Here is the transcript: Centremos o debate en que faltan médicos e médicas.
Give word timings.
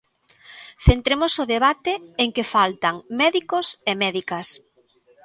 Centremos 0.87 1.33
o 1.43 1.49
debate 1.53 1.93
en 2.23 2.29
que 2.35 2.49
faltan 2.55 2.95
médicos 3.21 3.67
e 3.91 3.93
médicas. 4.03 4.47